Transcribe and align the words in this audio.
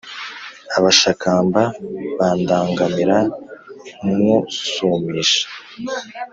Abashakamba 0.77 1.61
bandangamira 2.17 3.17
nywusumisha 4.15 5.45